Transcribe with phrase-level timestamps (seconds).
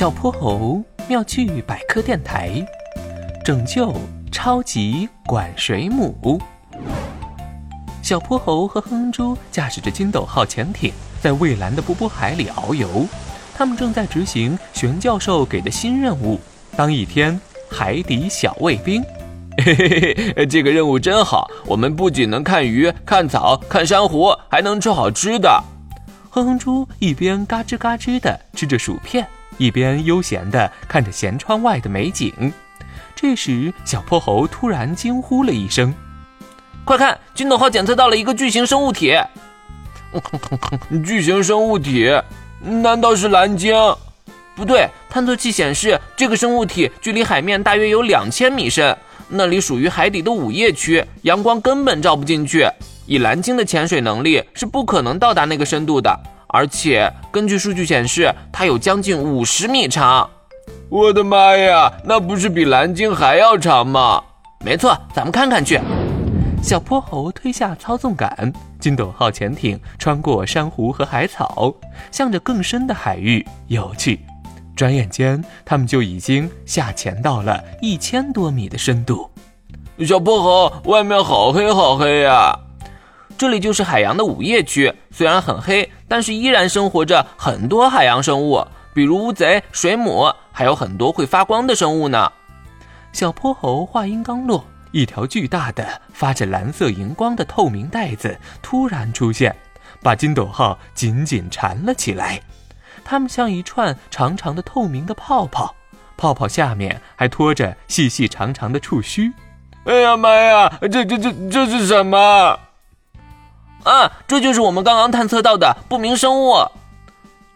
[0.00, 2.66] 小泼猴妙趣百科电台，
[3.44, 3.94] 拯救
[4.32, 6.40] 超级管水母。
[8.02, 10.90] 小泼猴和哼哼猪驾驶着金斗号潜艇，
[11.20, 13.06] 在蔚蓝的波波海里遨游。
[13.54, 16.40] 他们正在执行玄教授给的新任务——
[16.74, 17.38] 当一天
[17.70, 19.02] 海底小卫兵。
[19.62, 21.46] 嘿嘿嘿，这个任务真好！
[21.66, 25.62] 我们不仅能看鱼、看草、看珊瑚，还能吃好吃的。
[26.30, 29.26] 哼哼猪一边嘎吱嘎吱地吃着薯片，
[29.60, 32.50] 一边悠闲地看着舷窗外的美景。
[33.14, 35.94] 这时，小泼猴突然惊呼了一声
[36.82, 39.14] ：“快看，金斗号检测到了一个巨型生物体！
[41.04, 42.10] 巨型生物体？
[42.62, 43.76] 难道是蓝鲸？
[44.56, 48.96] 不对，探测器显示这个生物体距离海面大约有两千米深。”
[49.32, 52.66] 那里属于海底的午夜区，阳光根本照不进去。
[53.06, 56.18] 以蓝鲸的潜水能力，是不可能到达那个深度的。
[56.52, 60.28] 而且根据数据显示，它有将近五十米长。
[60.88, 64.22] 我的妈呀，那不是比蓝鲸还要长吗？
[64.64, 65.80] 没错，咱们看看去。
[66.62, 71.72] 小泼猴推下操纵杆，金斗号潜艇穿过珊瑚和海草，
[72.10, 74.20] 向着更深的海域游去。
[74.76, 79.30] 转眼间，他们就已经下潜到了一千多米的深度。
[80.06, 82.58] 小泼猴，外面好黑好黑呀！
[83.40, 92.30] 这里就是海洋的午夜区，虽然很黑，但是依然生活着很多海洋生物，比如乌贼、水母，还有很多会发光的生物呢。
[93.14, 99.56] 小泼猴话音刚落，一条巨大的、发着蓝色荧光的透明带子突然出现，
[100.02, 102.38] 把金斗号紧紧缠了起来。
[103.02, 105.74] 它们像一串长长的透明的泡泡，
[106.14, 109.32] 泡泡下面还拖着细细长长的触须。
[109.84, 112.60] 哎呀妈呀，这这这这是什么？
[113.84, 116.54] 啊，这就是我们刚刚探测到的不明生物！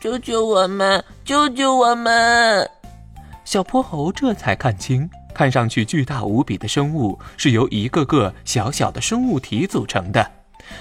[0.00, 1.04] 救救我们！
[1.24, 2.68] 救救我们！
[3.44, 10.30] 小泼猴这才看清，看上去巨大无比的生物是由一个个小小的生物体组成的，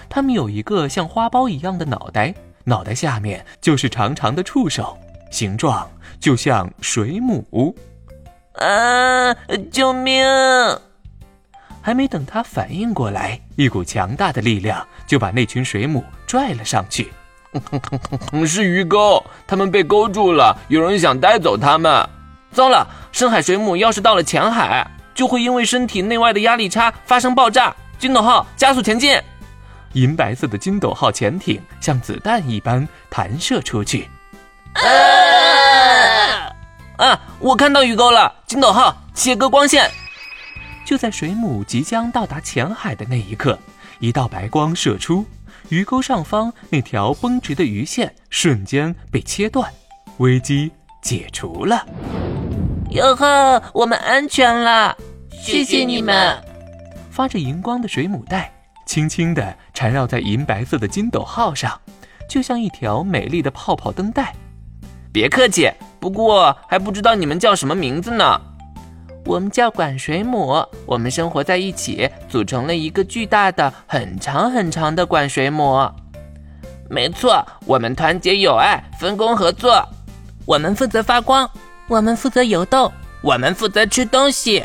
[0.09, 2.33] 它们有一个像花苞一样的脑袋。
[2.63, 4.97] 脑袋下面就是长长的触手，
[5.31, 7.75] 形状就像水母。
[8.53, 9.33] 啊！
[9.71, 10.25] 救命！
[11.87, 17.13] 还没等他反应过来，一股强大的力量就把那群水母拽了上去。
[18.45, 22.05] 是鱼钩，他们被勾住了，有人想带走他们。
[22.51, 27.73] 糟了，深海水母要是到了浅海，就会因为身体内外的压力差发生爆炸。
[27.97, 29.17] 金斗号，加速前进！
[29.93, 34.09] 银白色的金斗号潜艇像子弹一般弹射出去。
[36.97, 37.17] 啊！
[37.39, 39.89] 我看到鱼钩了，金斗号切割光线。
[40.87, 43.59] 就在水母即将到达浅海的那一刻，
[43.99, 45.25] 一道白光射出，
[45.67, 49.69] 鱼钩上方那条绷直的鱼线瞬间被切断，
[50.19, 50.71] 危机
[51.01, 51.85] 解除了。
[52.91, 54.95] 哟呵，我们安全了，
[55.29, 56.41] 谢谢你们！
[57.11, 58.49] 发着荧光的水母带。
[58.85, 61.77] 轻轻地缠绕在银白色的金斗号上，
[62.29, 64.33] 就像一条美丽的泡泡灯带。
[65.11, 65.69] 别客气，
[65.99, 68.39] 不过还不知道你们叫什么名字呢？
[69.27, 75.85] 我们叫管水母，我们生活在一起，组成了一个巨大的、很长很长的管水母。
[76.89, 79.85] 没错，我们团结友爱，分工合作。
[80.45, 81.49] 我们负责发光，
[81.89, 82.89] 我们负责游动，
[83.21, 84.63] 我们负责吃东西。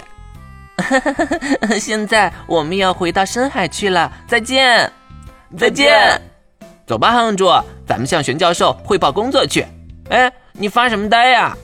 [1.80, 4.90] 现在我们要回到深海去了，再见，
[5.58, 6.22] 再见，
[6.86, 7.50] 走吧，哼猪，
[7.84, 9.66] 咱们向玄教授汇报工作去。
[10.08, 11.56] 哎，你发什么呆呀？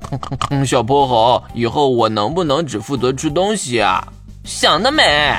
[0.66, 4.06] 小泼猴，以后我能不能只负责吃东西啊？
[4.44, 5.38] 想得美！